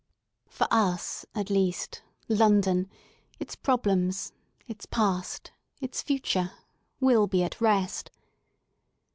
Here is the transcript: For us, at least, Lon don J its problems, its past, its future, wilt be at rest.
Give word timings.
For 0.49 0.67
us, 0.71 1.27
at 1.35 1.51
least, 1.51 2.01
Lon 2.27 2.61
don 2.61 2.85
J 2.85 2.89
its 3.39 3.55
problems, 3.55 4.33
its 4.67 4.87
past, 4.87 5.51
its 5.79 6.01
future, 6.01 6.53
wilt 6.99 7.29
be 7.29 7.43
at 7.43 7.61
rest. 7.61 8.09